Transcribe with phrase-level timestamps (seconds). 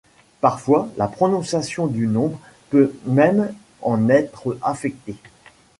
[0.39, 2.39] Parfois, la prononciation du nombre
[2.71, 3.53] peut même
[3.83, 5.15] en être affectée.